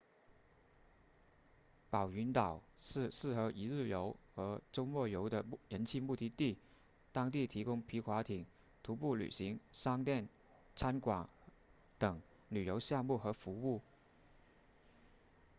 [1.91, 6.57] 宝云岛是适合一日游或周末游的人气目的地
[7.11, 8.47] 当地提供皮划艇
[8.81, 10.27] 徒步旅行商店
[10.75, 11.29] 餐馆
[11.99, 12.19] 等
[12.49, 13.79] 旅游项目和服务